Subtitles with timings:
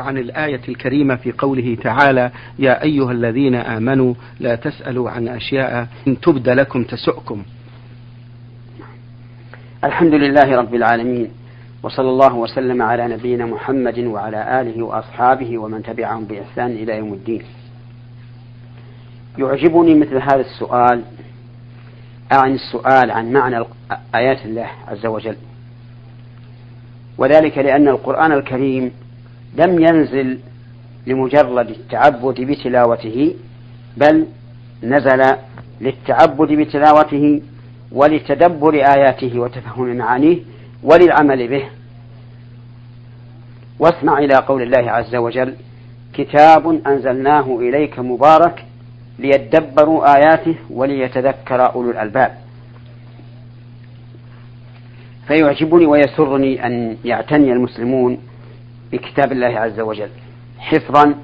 [0.00, 6.20] عن الآية الكريمة في قوله تعالى يا أيها الذين آمنوا لا تسألوا عن أشياء إن
[6.20, 7.42] تبد لكم تسؤكم.
[9.84, 11.30] الحمد لله رب العالمين
[11.82, 17.42] وصلى الله وسلم على نبينا محمد وعلى آله وأصحابه ومن تبعهم بإحسان إلى يوم الدين.
[19.38, 21.02] يعجبني مثل هذا السؤال
[22.32, 23.64] أعني السؤال عن معنى
[24.14, 25.36] آيات الله عز وجل.
[27.18, 28.90] وذلك لأن القرآن الكريم
[29.56, 30.38] لم ينزل
[31.06, 33.34] لمجرد التعبد بتلاوته
[33.96, 34.26] بل
[34.82, 35.22] نزل
[35.80, 37.42] للتعبد بتلاوته
[37.92, 40.38] ولتدبر آياته وتفهم معانيه
[40.82, 41.64] وللعمل به.
[43.78, 45.54] واسمع إلى قول الله عز وجل
[46.14, 48.64] كتاب أنزلناه إليك مبارك
[49.18, 52.38] ليدبروا آياته وليتذكر أولو الألباب.
[55.28, 58.18] فيعجبني ويسرني أن يعتني المسلمون
[58.92, 60.10] بكتاب الله عز وجل
[60.58, 61.14] حفظا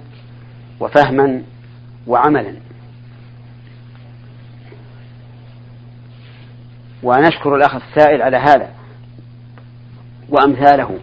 [0.80, 1.42] وفهما
[2.06, 2.54] وعملا.
[7.02, 8.70] ونشكر الأخ السائل على هذا
[10.28, 10.98] وأمثاله.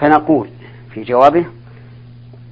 [0.00, 0.48] فنقول
[0.90, 1.46] في جوابه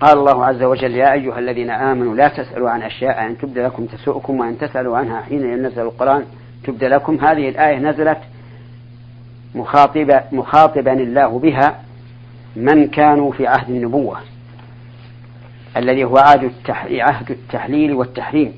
[0.00, 3.86] قال الله عز وجل يا أيها الذين آمنوا لا تسألوا عن أشياء أن تبدى لكم
[3.86, 6.24] تسؤكم وأن تسألوا عنها حين ينزل القرآن.
[6.64, 7.14] تبدى لكم.
[7.14, 8.18] هذه الآية نزلت
[9.54, 11.85] مخاطبة مخاطبا الله بها
[12.56, 14.18] من كانوا في عهد النبوة
[15.76, 16.16] الذي هو
[16.90, 18.52] عهد التحليل والتحريم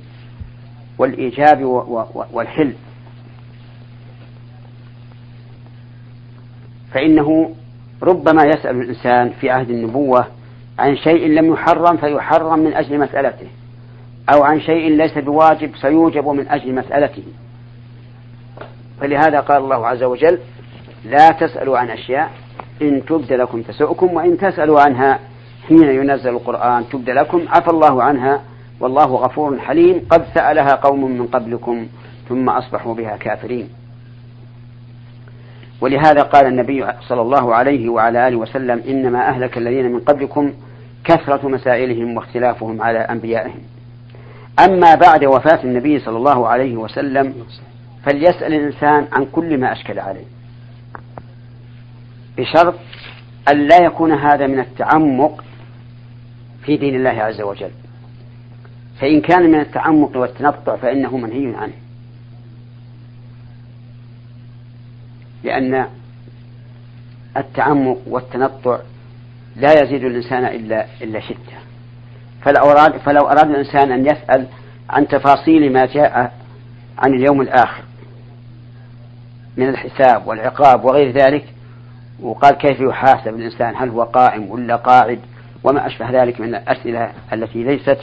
[0.99, 1.63] والإيجاب
[2.33, 2.73] والحل
[6.93, 7.55] فإنه
[8.03, 10.27] ربما يسأل الإنسان في عهد النبوة
[10.79, 13.47] عن شيء لم يحرم فيحرم من أجل مسألته
[14.35, 17.23] أو عن شيء ليس بواجب فيوجب من أجل مسألته.
[19.01, 20.39] فلهذا قال الله عز وجل
[21.05, 22.31] لا تسألوا عن أشياء
[22.83, 25.19] إن تبد لكم تسؤكم وإن تسألوا عنها
[25.69, 28.41] حين ينزل القرآن تبد لكم عفى الله عنها
[28.81, 31.87] والله غفور حليم قد سألها قوم من قبلكم
[32.29, 33.69] ثم أصبحوا بها كافرين.
[35.81, 40.53] ولهذا قال النبي صلى الله عليه وعلى آله وسلم إنما أهلك الذين من قبلكم
[41.05, 43.61] كثرة مسائلهم واختلافهم على أنبيائهم.
[44.65, 47.35] أما بعد وفاة النبي صلى الله عليه وسلم
[48.05, 50.25] فليسأل الإنسان عن كل ما أشكل عليه.
[52.39, 52.75] بشرط
[53.51, 55.45] أن لا يكون هذا من التعمق
[56.65, 57.71] في دين الله عز وجل.
[59.01, 61.73] فإن كان من التعمق والتنطع فإنه منهي عنه.
[65.45, 65.87] لأن
[67.37, 68.79] التعمق والتنطع
[69.57, 71.59] لا يزيد الإنسان إلا إلا شدة.
[72.43, 74.47] فلو أراد فلو أراد الإنسان أن يسأل
[74.91, 76.33] عن تفاصيل ما جاء
[76.99, 77.83] عن اليوم الآخر
[79.57, 81.45] من الحساب والعقاب وغير ذلك
[82.21, 85.19] وقال كيف يحاسب الإنسان؟ هل هو قائم ولا قاعد؟
[85.65, 87.99] وما أشبه ذلك من الأسئلة التي ليست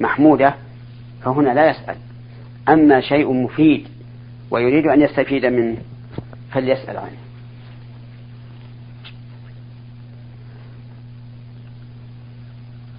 [0.00, 0.54] محمودة
[1.22, 1.96] فهنا لا يسأل.
[2.68, 3.88] أما شيء مفيد
[4.50, 5.76] ويريد أن يستفيد منه
[6.50, 7.18] فليسأل عنه.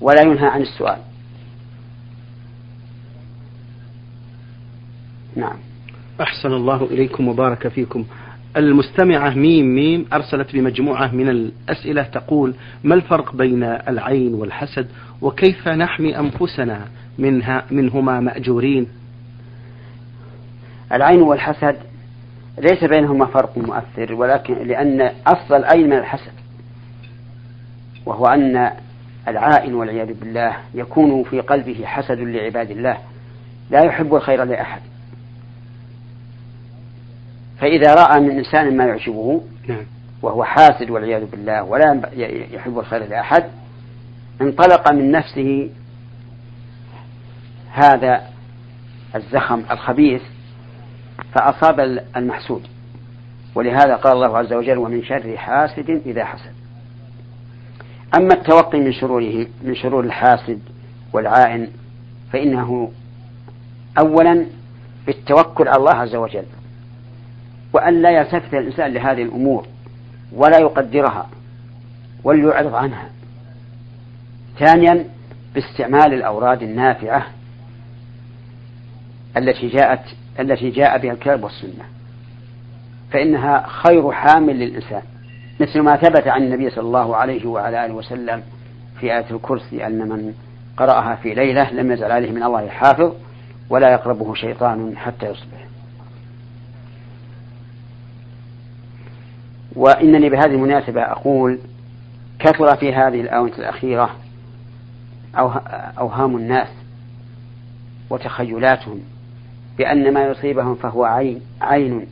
[0.01, 0.97] ولا ينهى عن السؤال.
[5.35, 5.57] نعم.
[6.21, 8.05] أحسن الله إليكم وبارك فيكم.
[8.57, 14.87] المستمعة ميم ميم أرسلت بمجموعة من الأسئلة تقول ما الفرق بين العين والحسد
[15.21, 16.85] وكيف نحمي أنفسنا
[17.17, 18.87] منها منهما مأجورين؟
[20.91, 21.75] العين والحسد
[22.57, 26.31] ليس بينهما فرق مؤثر ولكن لأن أصل العين من الحسد
[28.05, 28.71] وهو أن
[29.27, 32.97] العائن والعياذ بالله يكون في قلبه حسد لعباد الله.
[33.71, 34.81] لا يحب الخير لأحد.
[37.59, 39.85] فإذا رأى من إنسان ما يعجبه نعم.
[40.21, 42.01] وهو حاسد والعياذ بالله ولا
[42.53, 43.43] يحب الخير لأحد
[44.41, 45.69] انطلق من نفسه
[47.71, 48.21] هذا
[49.15, 50.21] الزخم الخبيث
[51.33, 51.79] فأصاب
[52.17, 52.67] المحسود.
[53.55, 56.53] ولهذا قال الله عز وجل ومن شر حاسد إذا حسد.
[58.17, 60.59] أما التوقي من شروره من شرور الحاسد
[61.13, 61.67] والعائن
[62.33, 62.91] فإنه
[63.99, 64.45] أولا
[65.07, 66.45] بالتوكل على الله عز وجل.
[67.73, 69.67] وأن لا يلتفت الإنسان لهذه الأمور
[70.33, 71.29] ولا يقدرها
[72.23, 73.09] وليعرض عنها.
[74.59, 75.05] ثانيا
[75.55, 77.27] باستعمال الأوراد النافعة
[79.37, 80.03] التي جاءت
[80.39, 81.85] التي جاء بها الكتاب والسنة.
[83.11, 85.01] فإنها خير حامل للإنسان.
[85.59, 88.43] مثل ما ثبت عن النبي صلى الله عليه وعلى آله وسلم
[88.99, 90.33] في آية الكرسي أن من
[90.77, 93.13] قرأها في ليلة لم يزل عليه من الله حافظ
[93.69, 95.68] ولا يقربه شيطان حتى يصبح.
[99.75, 101.59] وإنني بهذه المناسبة أقول
[102.39, 104.15] كثر في هذه الآونة الأخيرة
[105.99, 106.67] أوهام الناس
[108.09, 108.99] وتخيلاتهم
[109.77, 112.07] بأن ما يصيبهم فهو عين عين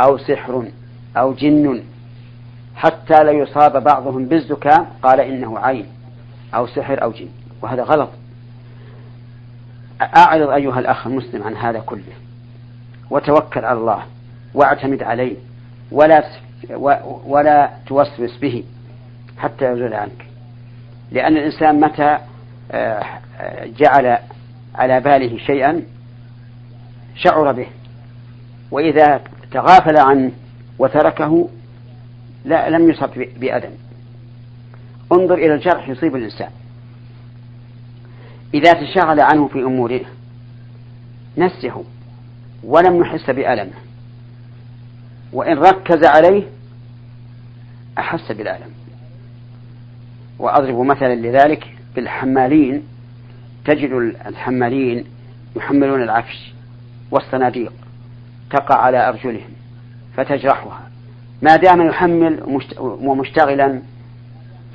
[0.00, 0.68] أو سحر
[1.16, 1.82] أو جن
[2.76, 5.86] حتى لا يصاب بعضهم بالزكام قال إنه عين
[6.54, 7.28] أو سحر أو جن
[7.62, 8.10] وهذا غلط.
[10.16, 12.12] أعرض أيها الأخ المسلم عن هذا كله
[13.10, 14.02] وتوكل على الله
[14.54, 15.36] واعتمد عليه
[15.92, 16.24] ولا
[17.26, 18.64] ولا توسوس به
[19.38, 20.26] حتى يزول عنك.
[21.12, 22.18] لأن الإنسان متى
[22.72, 23.04] آه،
[23.66, 24.18] جعل
[24.74, 25.82] على باله شيئا
[27.14, 27.66] شعر به
[28.70, 29.20] وإذا
[29.52, 30.32] تغافل عنه
[30.78, 31.48] وتركه
[32.44, 33.70] لا لم يصب بأذى.
[35.12, 36.50] انظر إلى الجرح يصيب الإنسان.
[38.54, 40.00] إذا تشغل عنه في أموره
[41.38, 41.82] نسيه
[42.64, 43.72] ولم يحس بألمه
[45.32, 46.42] وإن ركز عليه
[47.98, 48.70] أحس بالألم
[50.38, 52.82] وأضرب مثلا لذلك بالحمالين.
[53.64, 53.90] تجد
[54.26, 55.04] الحمالين
[55.56, 56.52] يحملون العفش
[57.10, 57.72] والصناديق
[58.50, 59.50] تقع على أرجلهم
[60.16, 60.90] فتجرحها.
[61.42, 63.82] ما دام يحمل ومشتغلا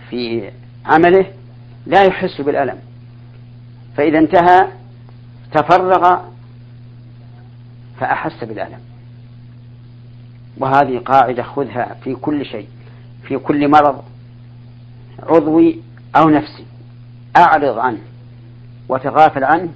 [0.10, 0.52] في
[0.86, 1.26] عمله
[1.86, 2.80] لا يحس بالألم.
[3.98, 4.68] فإذا انتهى
[5.54, 6.20] تفرغ
[8.00, 8.80] فأحس بالألم.
[10.58, 12.68] وهذه قاعدة خذها في كل شيء
[13.28, 14.04] في كل مرض
[15.24, 15.80] عضوي
[16.16, 16.66] أو نفسي.
[17.38, 18.00] أعرض عنه
[18.90, 19.70] وتغافل عنه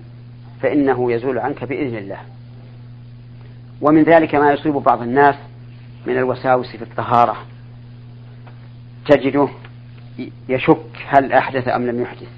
[0.61, 2.17] فإنه يزول عنك بإذن الله.
[3.81, 5.35] ومن ذلك ما يصيب بعض الناس
[6.05, 7.35] من الوساوس في الطهارة.
[9.05, 9.49] تجده
[10.49, 12.29] يشك هل أحدث أم لم يحدث.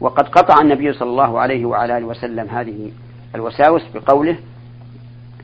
[0.00, 2.90] وقد قطع النبي صلى الله عليه وعلى آله وسلم هذه
[3.34, 4.38] الوساوس بقوله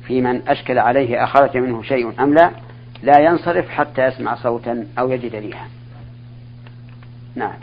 [0.06, 2.50] في من أشكل عليه أخرج منه شيء أم لا
[3.02, 5.68] لا ينصرف حتى يسمع صوتا أو يجد ريحا.
[7.34, 7.54] نعم.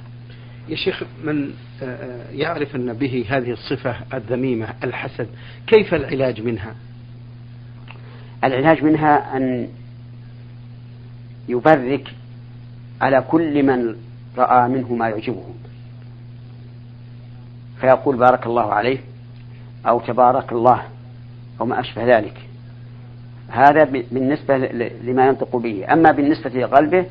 [0.70, 1.54] يا شيخ من
[1.84, 5.28] آه، آه، يعرف أن به هذه الصفة الذميمة الحسد
[5.68, 6.76] كيف العلاج منها؟
[8.44, 9.70] العلاج منها أن
[11.50, 12.14] يبرك
[13.02, 13.96] على كل من
[14.38, 15.44] رأى منه ما يعجبه.
[17.82, 19.00] فيقول بارك الله عليه
[19.88, 20.84] أو تبارك الله.
[21.62, 22.38] أو ما أشبه ذلك.
[23.50, 24.58] هذا بالنسبة
[25.04, 25.94] لما ينطق به.
[25.94, 27.06] أما بالنسبة لقلبه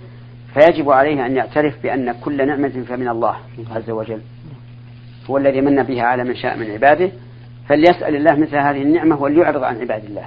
[0.55, 3.37] فيجب عليه أن يعترف بأن كل نعمة فمن الله
[3.71, 4.21] عز وجل.
[5.31, 7.11] هو الذي من بها على من شاء من عباده.
[7.69, 10.27] فليسأل الله مثل هذه النعمة وليعرض عن عباد الله.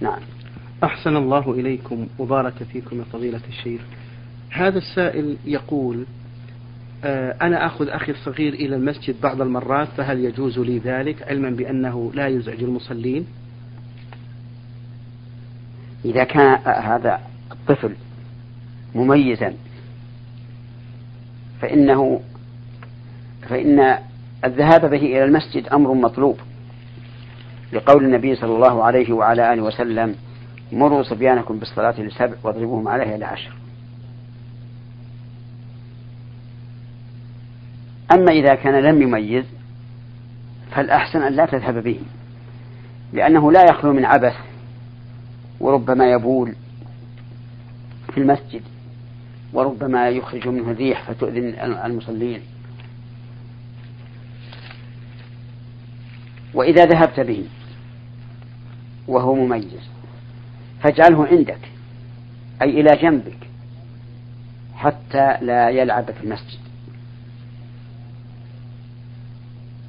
[0.00, 0.20] نعم.
[0.84, 2.06] أحسن الله إليكم.
[2.18, 3.80] وبارك فيكم يا فضيلة الشيخ.
[4.50, 6.06] هذا السائل يقول
[7.42, 12.28] أنا أخذ أخي الصغير إلى المسجد بعض المرات فهل يجوز لي ذلك؟ علما بأنه لا
[12.28, 13.26] يزعج المصلين.
[16.04, 17.20] إذا كان هذا
[17.52, 17.94] الطفل
[18.94, 19.54] مميزا
[21.60, 22.20] فإنه
[23.48, 23.98] فإن
[24.44, 26.38] الذهاب به إلى المسجد أمر مطلوب.
[27.72, 30.14] لقول النبي صلى الله عليه وعلى آله وسلم
[30.72, 33.63] مروا صبيانكم بالصلاة لسبع واضربوهم عليها لعشر.
[38.12, 39.44] أما إذا كان لم يميز
[40.70, 42.00] فالأحسن أن لا تذهب به
[43.12, 44.34] لأنه لا يخلو من عبث
[45.60, 46.54] وربما يبول
[48.12, 48.62] في المسجد
[49.52, 52.40] وربما يخرج منه الريح فتؤذي المصلين.
[56.54, 57.44] وإذا ذهبت به
[59.08, 59.90] وهو مميز
[60.82, 61.58] فاجعله عندك
[62.62, 63.38] أي إلى جنبك
[64.74, 66.63] حتى لا يلعب في المسجد.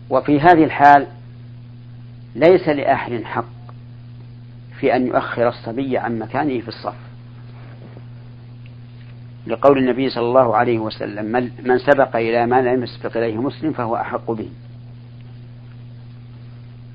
[0.09, 1.07] وفي هذه الحال
[2.35, 3.45] ليس لأحد حق
[4.79, 6.95] في أن يؤخر الصبي عن مكانه في الصف.
[9.47, 13.95] لقول النبي صلى الله عليه وسلم من سبق إلى ما لم يسبق إليه مسلم فهو
[13.95, 14.49] أحق به.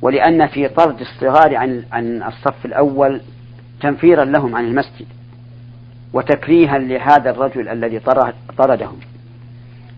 [0.03, 3.21] ولأن في طرد الصغار عن عن الصف الأول
[3.81, 5.07] تنفيرا لهم عن المسجد
[6.13, 8.01] وتكريها لهذا الرجل الذي
[8.59, 8.99] طردهم.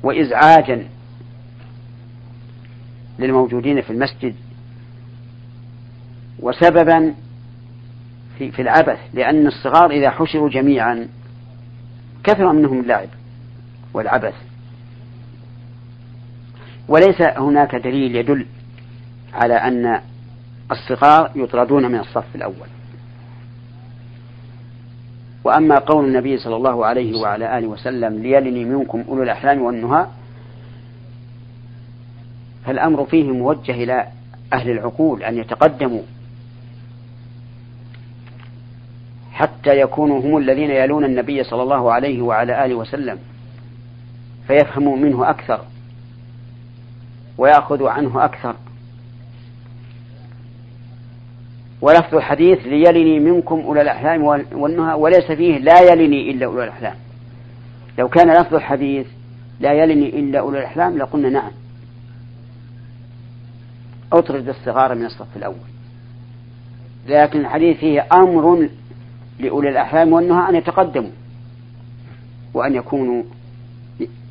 [0.02, 0.86] وإزعاجا
[3.18, 4.34] للموجودين في المسجد
[6.40, 7.14] وسببا
[8.38, 11.08] في, في العبث لأن الصغار إذا حشروا جميعا
[12.24, 13.08] كثر منهم اللعب
[13.94, 14.34] والعبث.
[16.88, 18.46] وليس هناك دليل يدل
[19.34, 20.00] على أن
[20.70, 22.68] الصغار يطردون من الصف الأول.
[25.44, 30.06] وأما قول النبي صلى الله عليه وعلى آله وسلم ليلني منكم أولو الأحلام والنهى
[32.66, 34.06] فالأمر فيه موجه إلى
[34.52, 36.02] أهل العقول أن يتقدموا
[39.32, 43.18] حتى يكونوا هم الذين يلون النبي صلى الله عليه وعلى آله وسلم
[44.46, 45.64] فيفهموا منه أكثر
[47.38, 48.54] ويأخذوا عنه أكثر.
[51.80, 56.94] ولفظ الحديث ليلني منكم أولى الأحلام والنهى وليس فيه لا يلني إلا أولى الأحلام.
[57.98, 59.06] لو كان لفظ الحديث
[59.60, 61.50] لا يلني إلا أولى الأحلام لقلنا نعم.
[64.12, 65.56] أطرد الصغار من الصف الأول.
[67.08, 68.68] لكن الحديث فيه أمر
[69.40, 71.10] لأولي الأحلام والنهى أن يتقدموا
[72.54, 73.22] وأن يكونوا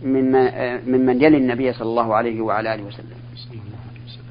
[0.04, 3.18] ممن, يلي النبي صلى الله عليه وعلى آله وسلم.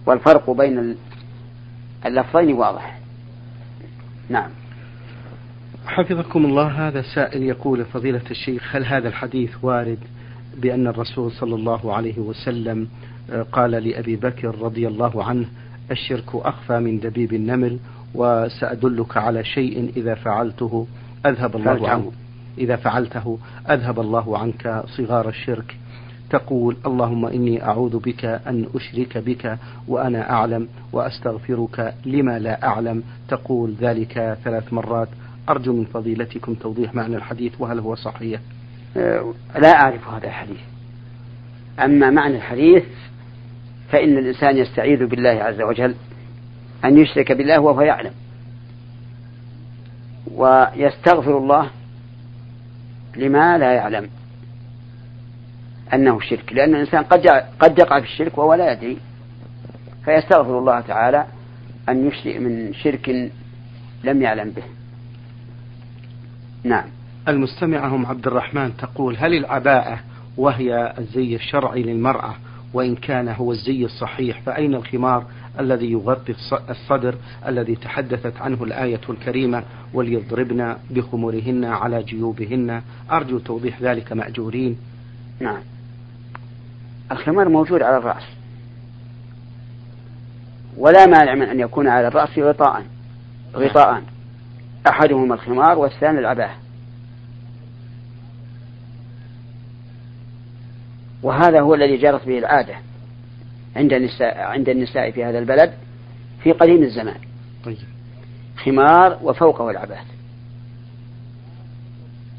[0.07, 0.97] والفرق بين
[2.07, 2.99] اللفظين واضح.
[4.28, 4.50] نعم.
[5.87, 9.99] حفظكم الله هذا سائل يقول فضيلة الشيخ هل هذا الحديث وارد؟
[10.61, 12.88] بأن الرسول صلى الله عليه وسلم
[13.31, 15.47] آه، قال لأبي بكر رضي الله عنه
[15.90, 17.79] الشرك أخفى من دبيب النمل
[18.14, 20.87] وسأدلك على شيء إذا فعلته
[21.26, 22.12] أذهب الله عنه
[22.59, 23.38] إذا فعلته
[23.71, 25.76] أذهب الله عنك صغار الشرك.
[26.31, 33.02] تقول اللهم إني أعوذ بك أن أشرك بك وأنا أعلم وأستغفرك لما لا أعلم.
[33.29, 35.09] تقول ذلك ثلاث مرات.
[35.49, 38.40] أرجو من فضيلتكم توضيح معنى الحديث وهل هو صحيح؟
[39.54, 40.61] لا أعرف هذا الحديث.
[41.80, 42.85] أما معنى الحديث
[43.90, 45.94] فإن الإنسان يستعيذ بالله عز وجل
[46.85, 48.12] أن يشرك بالله وهو يعلم.
[50.35, 51.70] ويستغفر الله
[53.16, 54.11] لما لا يعلم
[55.94, 56.52] أنه شرك.
[56.52, 57.26] لأن الإنسان قد
[57.61, 58.99] قد يقع في الشرك وهو لا يدري.
[60.04, 61.26] فيستغفر الله تعالى
[61.88, 63.30] أن يشرك من شرك
[64.04, 64.62] لم يعلم به.
[66.64, 66.85] نعم.
[67.30, 69.99] المستمعة هم عبد الرحمن تقول هل العباءة
[70.37, 72.34] وهي الزي الشرعي للمرأة؟
[72.75, 75.25] وإن كان هو الزي الصحيح فأين الخمار
[75.60, 76.34] الذي يغطي
[76.70, 77.14] الصدر
[77.46, 79.62] الذي تحدثت عنه الآية الكريمة
[79.94, 84.76] وليضربن بخمرهن على جيوبهن؟ أرجو توضيح ذلك مأجورين.
[85.40, 85.60] نعم.
[87.12, 88.25] الخمار موجود على الرأس.
[90.76, 92.84] ولا مانع من أن يكون على الرأس غطاء
[93.54, 94.02] غطاء.
[94.88, 96.69] أحدهما الخمار والثاني العباءة.
[101.22, 102.74] وهذا هو الذي جرت به العادة
[103.76, 105.72] عند النساء عند النساء في هذا البلد
[106.42, 107.20] في قديم الزمان
[107.64, 107.76] طيب.
[108.64, 110.04] خمار وفوقه العباءة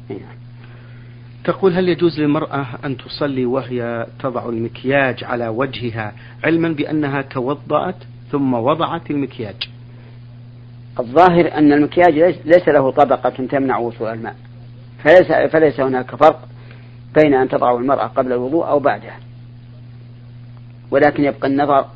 [0.08, 0.36] نعم.
[1.44, 6.12] تقول هل يجوز للمرأة أن تصلي وهي تضع المكياج على وجهها
[6.44, 7.96] علما بأنها توضأت
[8.30, 9.68] ثم وضعت المكياج
[11.00, 14.36] الظاهر أن المكياج ليس له طبقة تمنع وصول الماء
[15.04, 16.48] فليس, فليس هناك فرق
[17.14, 19.12] بين أن تضع المرأة قبل الوضوء أو بعده
[20.90, 21.86] ولكن يبقى النظر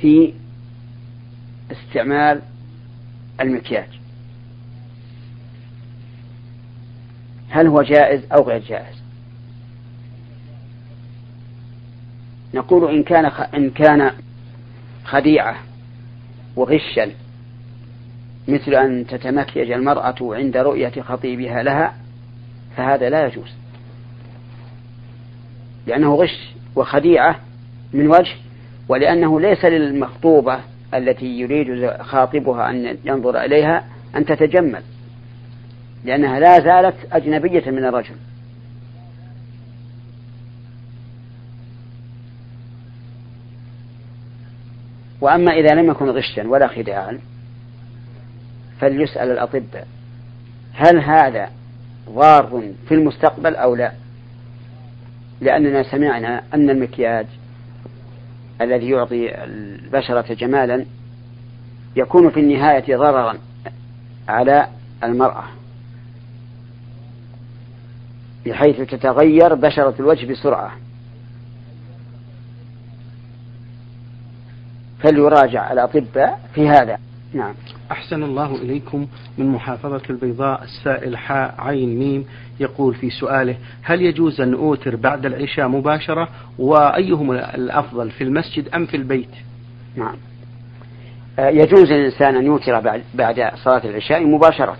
[0.00, 0.34] في
[1.72, 2.42] استعمال
[3.40, 3.88] المكياج.
[7.48, 9.02] هل هو جائز أو غير جائز؟
[12.54, 13.24] نقول إن كان
[13.54, 14.10] إن كان
[15.04, 15.56] خديعة
[16.56, 17.10] وغشا
[18.48, 21.94] مثل أن تتمكيج المرأة عند رؤية خطيبها لها
[22.76, 23.50] فهذا لا يجوز.
[25.86, 27.40] لأنه غش وخديعة
[27.92, 28.34] من وجه
[28.88, 30.60] ولأنه ليس للمخطوبة
[30.94, 33.84] التي يريد خاطبها أن ينظر إليها
[34.16, 34.82] أن تتجمل
[36.04, 38.14] لأنها لا زالت أجنبية من الرجل.
[45.20, 47.18] وأما إذا لم يكن غشا ولا خداعا
[48.80, 49.86] فليسأل الأطباء
[50.72, 51.50] هل هذا
[52.10, 53.92] ضار في المستقبل أو لا؟
[55.40, 57.26] لأننا سمعنا أن المكياج
[58.60, 60.84] الذي يعطي البشرة جمالا
[61.96, 63.38] يكون في النهاية ضررا
[64.28, 64.68] على
[65.04, 65.44] المرأة
[68.46, 70.72] بحيث تتغير بشرة الوجه بسرعة.
[75.02, 76.98] فليراجع الأطباء في هذا.
[77.34, 77.54] نعم.
[77.90, 79.06] أحسن الله إليكم
[79.38, 82.24] من محافظة البيضاء السائل حاء عين ميم
[82.60, 88.86] يقول في سؤاله هل يجوز أن أوتر بعد العشاء مباشرة؟ وأيهما الأفضل في المسجد أم
[88.86, 89.30] في البيت؟
[89.96, 90.16] نعم.
[91.38, 94.76] آه، يجوز للإنسان أن يوتر بعد, بعد صلاة العشاء مباشرة.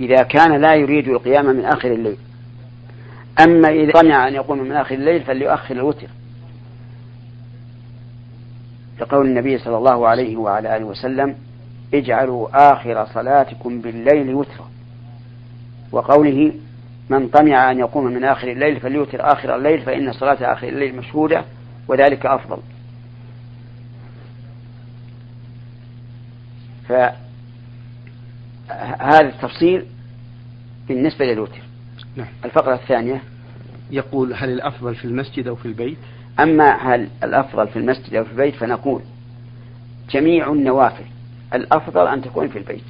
[0.00, 2.16] إذا كان لا يريد القيام من آخر الليل.
[3.40, 6.06] أما إذا طمع أن يقوم من آخر الليل فليؤخر الوتر.
[9.00, 11.34] لقول النبي صلى الله عليه وعلى آله وسلم
[11.94, 14.70] اجعلوا آخر صلاتكم بالليل وترا.
[15.92, 16.52] وقوله
[17.10, 21.44] من طمع أن يقوم من آخر الليل فليوتر آخر الليل فإن صلاة آخر الليل مشهودة
[21.88, 22.58] وذلك أفضل.
[26.88, 27.16] فهذا
[29.20, 29.86] التفصيل
[30.88, 31.60] بالنسبة للوتر.
[32.16, 32.28] نعم.
[32.44, 33.22] الفقرة الثانية.
[33.90, 35.98] يقول هل الأفضل في المسجد أو في البيت؟
[36.42, 39.02] أما هل الأفضل في المسجد أو في البيت فنقول
[40.10, 41.04] جميع النوافل
[41.54, 42.84] الأفضل أن تكون في البيت.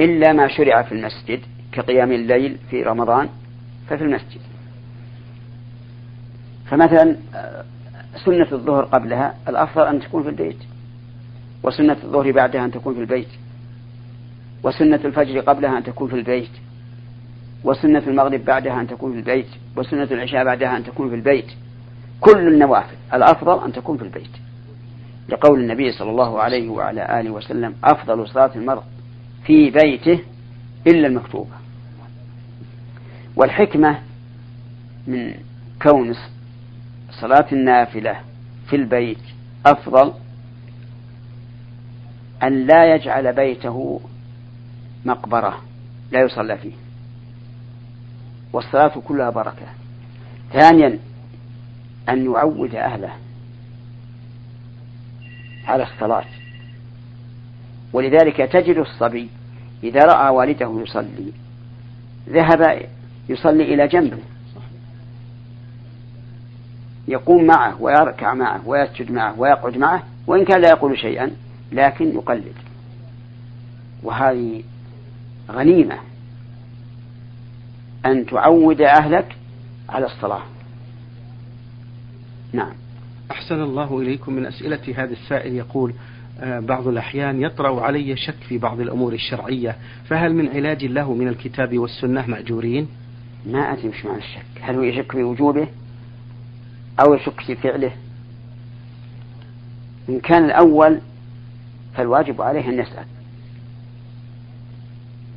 [0.00, 1.40] إلا ما شرع في المسجد
[1.72, 3.28] كقيام الليل في رمضان
[3.88, 4.40] ففي المسجد.
[6.66, 7.16] فمثلا
[8.24, 10.58] سنة الظهر قبلها الأفضل أن تكون في البيت
[11.62, 13.28] وسنة الظهر بعدها أن تكون في البيت
[14.62, 16.50] وسنة الفجر قبلها أن تكون في البيت.
[17.64, 21.46] وسنة المغرب بعدها أن تكون في البيت وسنة العشاء بعدها أن تكون في البيت.
[22.20, 24.30] كل النوافل الأفضل أن تكون في البيت.
[25.28, 28.82] لقول النبي صلى الله عليه وعلى آله وسلم أفضل صلاة المرء
[29.44, 30.20] في بيته
[30.86, 31.54] إلا المكتوبة.
[33.36, 33.98] والحكمة
[35.06, 35.34] من
[35.82, 36.14] كون
[37.10, 38.16] صلاة النافلة
[38.70, 39.18] في البيت
[39.66, 40.12] أفضل
[42.42, 44.00] أن لا يجعل بيته
[45.04, 45.62] مقبرة
[46.12, 46.83] لا يصلى فيه.
[48.54, 49.66] والصلاة كلها بركة.
[50.52, 50.98] ثانيا
[52.08, 53.12] أن يعود أهله
[55.66, 56.24] على الصلاة.
[57.92, 59.28] ولذلك تجد الصبي
[59.82, 61.32] إذا رأى والده يصلي
[62.28, 62.88] ذهب
[63.28, 64.18] يصلي إلى جنبه.
[67.08, 71.30] يقوم معه ويركع معه ويسجد معه ويقعد معه وإن كان لا يقول شيئا
[71.72, 72.54] لكن يقلد.
[74.02, 74.62] وهذه
[75.50, 75.98] غنيمة.
[78.06, 79.36] أن تعود أهلك
[79.88, 80.42] على الصلاة.
[82.52, 82.72] نعم.
[83.30, 85.94] أحسن الله إليكم من أسئلة هذا السائل يقول
[86.40, 89.76] آه، بعض الأحيان يطرأ علي شك في بعض الأمور الشرعية
[90.08, 92.88] فهل من علاج له من الكتاب والسنة مأجورين؟
[93.46, 94.46] ما أدري مش معنى الشك.
[94.60, 95.68] هل هو يشك في وجوبه
[97.00, 97.92] أو يشك في فعله؟
[100.08, 101.00] إن كان الأول
[101.94, 103.04] فالواجب عليه أن يسأل.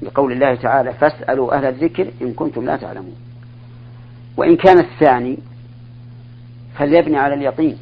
[0.02, 3.16] لقول الله تعالى فاسألوا أهل الذكر إن كنتم لا تعلمون.
[4.38, 5.38] وإن كان الثاني
[6.76, 7.78] فليبني على اليقين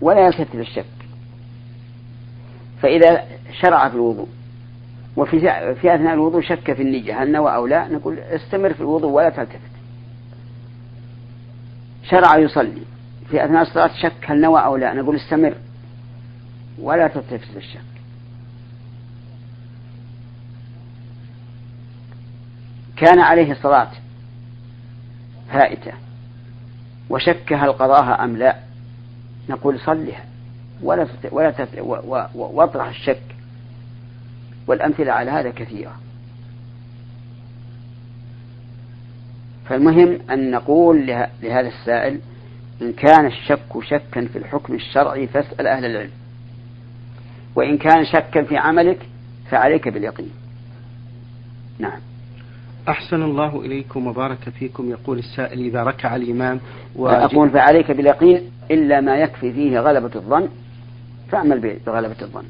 [0.00, 0.84] ولا يلتفت للشك.
[2.82, 3.24] فإذا
[3.60, 4.28] شرع في الوضوء
[5.16, 5.40] وفي
[5.74, 9.28] في أثناء الوضوء شك في النية هل نوى أو لا نقول استمر في الوضوء ولا
[9.28, 9.70] تلتفت.
[12.02, 12.82] شرع يصلي
[13.30, 15.54] في أثناء الصلاة شك هل نوى أو لا نقول استمر
[16.78, 17.89] ولا تلتفت للشك.
[23.00, 23.90] كان عليه صلاة
[25.52, 25.92] فائتة
[27.10, 28.56] وشك هل قضاها أم لا؟
[29.48, 30.24] نقول صلها
[30.82, 31.70] ولا ولا
[32.34, 33.22] واطرح الشك.
[34.66, 35.96] والأمثلة على هذا كثيرة.
[39.68, 41.06] فالمهم أن نقول
[41.42, 42.20] لهذا السائل
[42.82, 46.10] إن كان الشك شكا في الحكم الشرعي فاسأل أهل العلم.
[47.54, 48.98] وإن كان شكا في عملك
[49.50, 50.30] فعليك باليقين.
[51.78, 52.00] نعم.
[52.88, 56.60] أحسن الله إليكم وبارك فيكم يقول السائل إذا ركع الإمام
[56.98, 60.48] أقول فعليك باليقين إلا ما يكفي فيه غلبة الظن
[61.28, 62.44] فأعمل بغلبة الظن.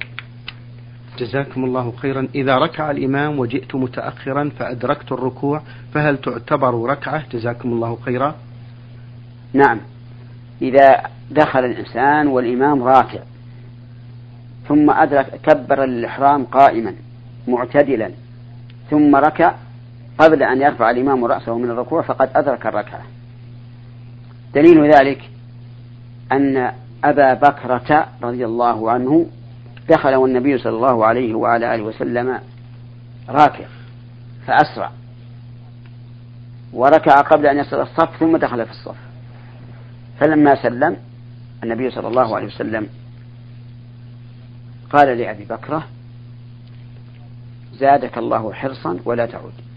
[1.18, 2.28] جزاكم الله خيرا.
[2.34, 5.62] إذا ركع الإمام وجئت متأخرا فأدركت الركوع
[5.92, 8.34] فهل تعتبر ركعة؟ جزاكم الله خيرا.
[9.52, 9.80] نعم.
[10.62, 13.20] إذا دخل الإنسان والإمام راكع
[14.68, 16.94] ثم أدرك كبر الإحرام قائما
[17.48, 18.10] معتدلا
[18.90, 19.54] ثم ركع
[20.20, 23.02] قبل أن يرفع الإمام رأسه من الركوع فقد أدرك الركعة.
[24.54, 25.30] دليل ذلك
[26.32, 26.72] أن
[27.04, 29.26] أبا بكرة رضي الله عنه
[29.88, 32.40] دخل والنبي صلى الله عليه وعلى آله وسلم
[33.28, 33.64] راكع
[34.46, 34.90] فأسرع
[36.72, 38.96] وركع قبل أن يصل الصف ثم دخل في الصف.
[40.18, 40.96] فلما سلم
[41.64, 42.88] النبي صلى الله عليه وسلم
[44.90, 45.86] قال لأبي بكرة
[47.74, 49.69] زادك الله حرصا ولا تعود.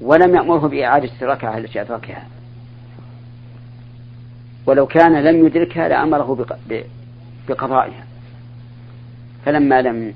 [0.00, 2.26] ولم يأمره بإعادة الركعة التي أدركها.
[4.66, 6.46] ولو كان لم يدركها لأمره
[7.48, 8.04] بقضائها.
[9.44, 10.14] فلما لم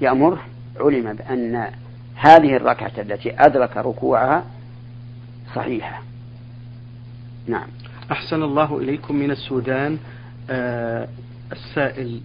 [0.00, 0.40] يأمره
[0.80, 1.70] علم بأن
[2.14, 4.44] هذه الركعة التي أدرك ركوعها
[5.54, 6.02] صحيحة.
[7.46, 7.68] نعم.
[8.12, 9.98] أحسن الله إليكم من السودان
[10.50, 11.08] آه
[11.52, 12.20] السائل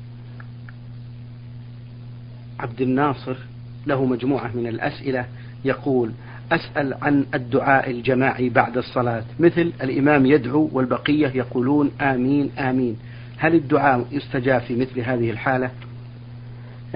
[2.59, 3.35] عبد الناصر
[3.87, 5.25] له مجموعة من الأسئلة.
[5.65, 6.11] يقول
[6.51, 9.23] أسأل عن الدعاء الجماعي بعد الصلاة.
[9.39, 12.97] مثل الإمام يدعو والبقية يقولون آمين آمين.
[13.37, 15.69] هل الدعاء يستجاب في مثل هذه الحالة؟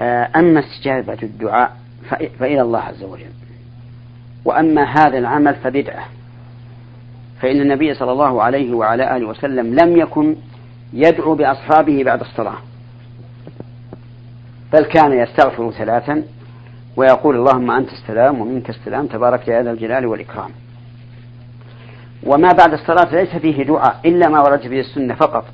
[0.00, 1.76] آه، أما استجابة الدعاء
[2.38, 3.32] فإلى الله عز وجل.
[4.44, 6.04] وأما هذا العمل فبدعة.
[7.40, 10.36] فإن النبي صلى الله عليه وعلى آله وسلم لم يكن
[10.92, 12.56] يدعو بأصحابه بعد الصلاة
[14.72, 16.22] بل كان يستغفر ثلاثا
[16.96, 20.50] ويقول اللهم أنت السلام ومنك السلام تبارك يا ذا الجلال والإكرام.
[22.26, 25.44] وما بعد الصلاة ليس فيه دعاء إلا ما ورد به السنة فقط.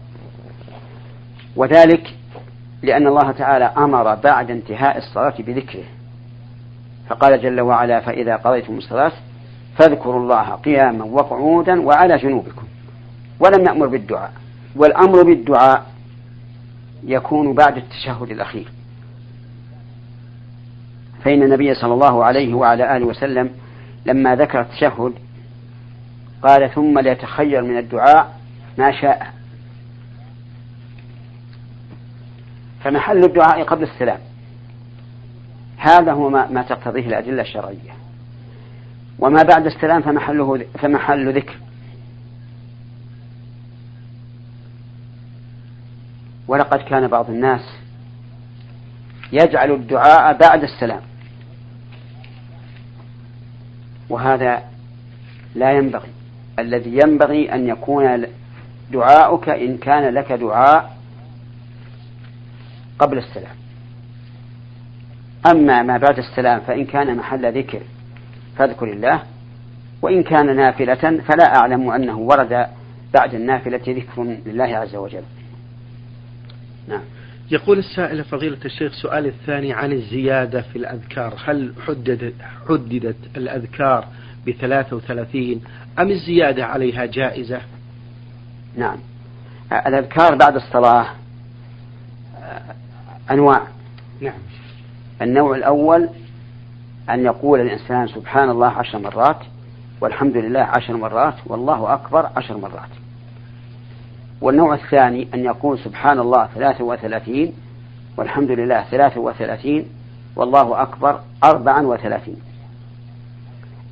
[1.56, 2.14] وذلك
[2.82, 5.84] لأن الله تعالى أمر بعد انتهاء الصلاة بذكره.
[7.08, 9.12] فقال جل وعلا فإذا قضيتم الصلاة
[9.78, 12.66] فاذكروا الله قياما وقعودا وعلى جنوبكم.
[13.40, 14.32] ولم يأمر بالدعاء
[14.76, 15.86] والأمر بالدعاء
[17.04, 18.75] يكون بعد التشهد الأخير.
[21.26, 23.50] فإن النبي صلى الله عليه وعلى آله وسلم
[24.06, 25.12] لما ذكر التشهد
[26.42, 28.40] قال ثم ليتخير من الدعاء
[28.78, 29.32] ما شاء.
[32.84, 34.18] فمحل الدعاء قبل السلام.
[35.76, 37.92] هذا هو ما, تقتضيه الأدلة الشرعية.
[39.18, 41.56] وما بعد السلام فمحله فمحل ذكر.
[46.48, 47.76] ولقد كان بعض الناس
[49.32, 51.15] يجعل الدعاء بعد السلام.
[54.08, 54.62] وهذا
[55.54, 56.08] لا ينبغي.
[56.58, 58.26] الذي ينبغي أن يكون
[58.92, 60.96] دعاؤك إن كان لك دعاء
[62.98, 63.56] قبل السلام.
[65.50, 67.80] أما ما بعد السلام فإن كان محل ذكر
[68.58, 69.22] فاذكر الله
[70.02, 72.66] وإن كان نافلة فلا أعلم أنه ورد
[73.14, 75.22] بعد النافلة ذكر لله عز وجل.
[76.88, 77.02] نعم.
[77.50, 81.34] يقول السائل فضيلة الشيخ سؤال الثاني عن الزيادة في الأذكار.
[81.44, 82.34] هل حددت,
[82.68, 84.08] حددت الأذكار
[84.46, 85.62] بثلاثة وثلاثين
[85.98, 87.60] أم الزيادة عليها جائزة؟
[88.76, 88.98] نعم.
[89.72, 91.06] الأذكار بعد الصلاة
[93.30, 93.62] أنواع.
[94.20, 94.38] نعم.
[95.22, 96.08] النوع الأول
[97.10, 99.38] أن يقول الإنسان سبحان الله عشر مرات
[100.00, 103.05] والحمد لله عشر مرات والله أكبر عشر مرات.
[104.40, 107.52] والنوع الثاني أن يقول سبحان الله ثلاثة وثلاثين
[108.16, 109.86] والحمد لله ثلاثة وثلاثين
[110.36, 112.36] والله أكبر أربعا وثلاثين.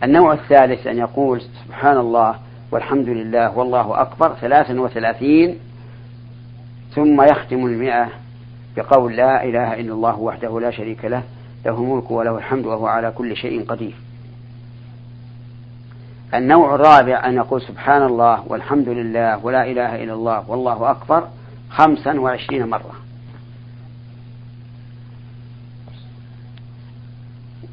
[0.03, 2.35] النوع الثالث أن يقول سبحان الله
[2.71, 5.59] والحمد لله والله أكبر ثلاثا وثلاثين
[6.95, 8.09] ثم يختم المئة
[8.77, 11.23] بقول لا إله إلا الله وحده لا شريك له
[11.67, 13.95] له الملك وله الحمد وهو على كل شيء قدير.
[16.35, 21.29] النوع الرابع أن يقول سبحان الله والحمد لله ولا إله إلا الله والله أكبر
[21.71, 22.95] خمسا وعشرين مرة.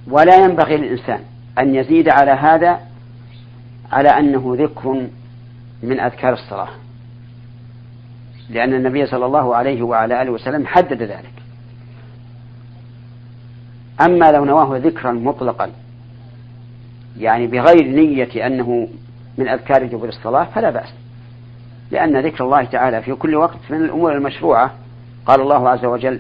[0.08, 1.20] ولا ينبغي للإنسان
[1.60, 2.80] أن يزيد على هذا
[3.92, 5.08] على أنه ذكر
[5.84, 6.70] من أذكار الصلاة.
[8.50, 11.34] لأن النبي صلى الله عليه وعلى آله وسلم حدد ذلك.
[14.02, 15.72] أما لو نواه ذكرا مطلقا
[17.18, 18.88] يعني بغير نية أنه
[19.38, 20.94] من أذكار جبر الصلاة فلا بأس.
[21.92, 24.74] لأن ذكر الله تعالى في كل وقت من الأمور المشروعة
[25.26, 26.20] قال الله عز وجل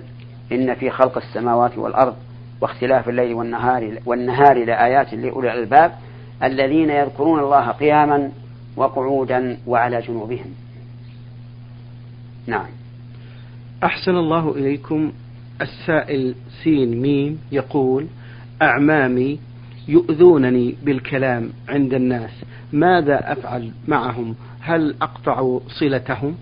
[0.52, 2.16] إن في خلق السماوات والأرض
[2.62, 5.92] واختلاف الليل والنهار والنهار لآيات لأولي الألباب
[6.44, 8.32] الذين يذكرون الله قياما
[8.76, 10.54] وقعودا وعلى جنوبهم.
[12.48, 12.66] نعم.
[13.84, 15.12] أحسن الله إليكم
[15.62, 18.08] السائل سين ميم يقول
[18.62, 19.40] أعمامي
[19.88, 22.32] يؤذونني بالكلام عند الناس
[22.74, 26.36] ماذا أفعل معهم؟ هل أقطع صلتهم؟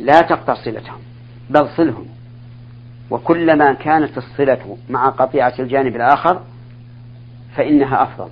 [0.00, 0.98] لا تقطع صلتهم
[1.50, 2.06] بل صلهم.
[3.10, 6.42] وكلما كانت الصلة مع قطيعة الجانب الآخر
[7.56, 8.30] فإنها أفضل.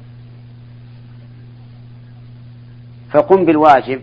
[3.10, 4.00] فقم بالواجب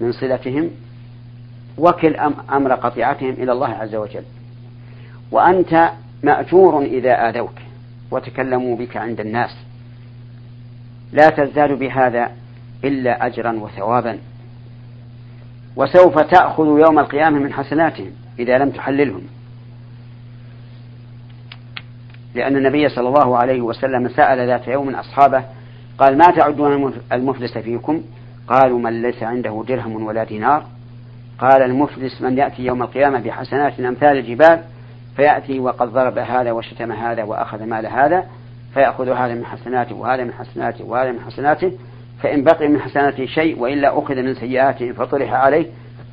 [0.00, 0.70] من صلتهم
[1.78, 2.16] وكل
[2.52, 4.24] أمر قطيعتهم إلى الله عز وجل.
[5.30, 5.90] وأنت
[6.22, 7.65] مأجور إذا آذوك.
[8.10, 9.56] وتكلموا بك عند الناس.
[11.12, 12.30] لا تزداد بهذا
[12.84, 14.18] إلا أجرا وثوابا.
[15.76, 19.22] وسوف تأخذ يوم القيامة من حسناتهم إذا لم تحللهم.
[22.34, 25.44] لأن النبي صلى الله عليه وسلم سأل ذات يوم أصحابه
[25.98, 28.02] قال ما تعدون المفلس فيكم؟
[28.48, 30.66] قالوا من ليس عنده درهم ولا دينار.
[31.38, 34.62] قال المفلس من يأتي يوم القيامة بحسنات أمثال الجبال
[35.16, 38.26] فيأتي وقد ضرب هذا وشتم هذا وأخذ مال هذا
[38.74, 41.72] فيأخذ هذا من حسناته وهذا من حسناته وهذا من حسناته
[42.22, 45.66] فإن بقي من حسناته شيء وإلا أخذ من سيئاته فطرح عليه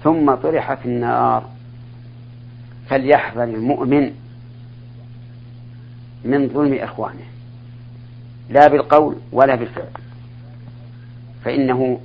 [0.04, 1.44] ثم طرح في النار.
[2.88, 4.14] فليحذر المؤمن
[6.26, 7.26] من ظلم إخوانه
[8.50, 9.90] لا بالقول ولا بالفعل
[11.44, 12.00] فإنه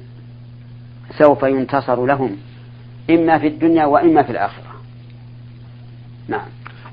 [1.18, 2.36] سوف ينتصر لهم
[3.10, 4.74] إما في الدنيا وإما في الآخرة.
[6.28, 6.46] نعم.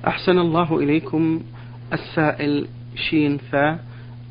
[0.07, 1.41] أحسن الله إليكم
[1.93, 3.79] السائل شين فا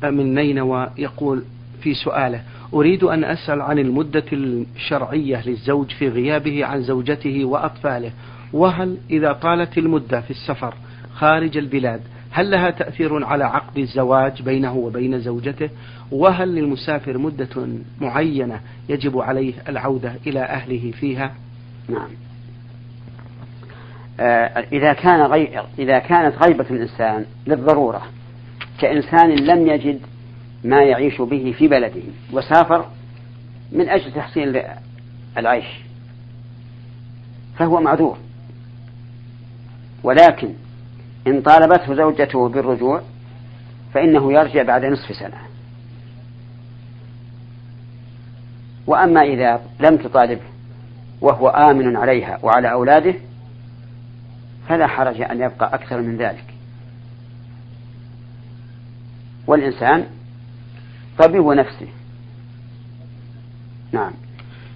[0.03, 1.43] من نينوى يقول
[1.81, 2.41] في سؤاله
[2.73, 8.11] أريد أن أسأل عن المدة الشرعية للزوج في غيابه عن زوجته وأطفاله.
[8.53, 10.73] وهل إذا طالت المدة في السفر
[11.13, 15.69] خارج البلاد هل لها تأثير على عقد الزواج بينه وبين زوجته؟
[16.11, 17.67] وهل للمسافر مدة
[18.01, 18.59] معينة
[18.89, 21.35] يجب عليه العودة إلى أهله فيها؟
[21.89, 22.24] نعم.
[24.73, 25.63] إذا كان غي...
[25.79, 28.01] إذا كانت غيبة الإنسان للضرورة
[28.79, 29.99] كإنسان لم يجد
[30.63, 32.01] ما يعيش به في بلده
[32.33, 32.85] وسافر
[33.71, 34.61] من أجل تحصيل
[35.37, 35.65] العيش
[37.57, 38.17] فهو معذور.
[40.03, 40.53] ولكن
[41.27, 43.01] إن طالبته زوجته بالرجوع
[43.93, 45.37] فإنه يرجع بعد نصف سنة.
[48.87, 50.45] وأما إذا لم تطالبه
[51.21, 53.15] وهو آمن عليها وعلى أولاده
[54.69, 56.45] فلا حرج أن يبقى أكثر من ذلك.
[59.47, 60.07] والإنسان
[61.17, 61.87] طبيب نفسه.
[63.91, 64.11] نعم.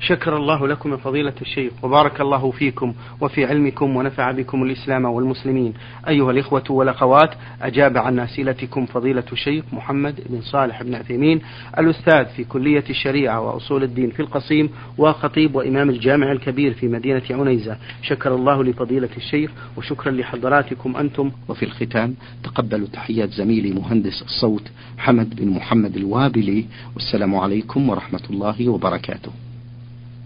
[0.01, 5.73] شكر الله لكم يا فضيلة الشيخ وبارك الله فيكم وفي علمكم ونفع بكم الإسلام والمسلمين.
[6.07, 7.29] أيها الإخوة والأخوات
[7.62, 11.41] أجاب عن أسئلتكم فضيلة الشيخ محمد بن صالح بن عثيمين
[11.77, 17.77] الأستاذ في كلية الشريعة وأصول الدين في القصيم وخطيب وإمام الجامع الكبير في مدينة عنيزة.
[18.01, 21.31] شكر الله لفضيلة الشيخ وشكرا لحضراتكم أنتم.
[21.47, 28.69] وفي الختام تقبلوا تحيات زميلي مهندس الصوت حمد بن محمد الوابلي والسلام عليكم ورحمة الله
[28.69, 29.48] وبركاته.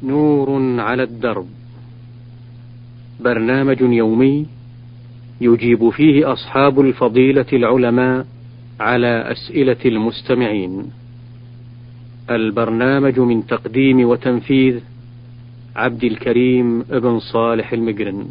[0.03, 1.45] نور على الدرب.
[3.19, 4.45] برنامج يومي
[5.41, 8.25] يجيب فيه أصحاب الفضيلة العلماء
[8.79, 10.83] على أسئلة المستمعين.
[12.29, 14.79] البرنامج من تقديم وتنفيذ
[15.75, 18.25] عبد الكريم بن صالح المجرن.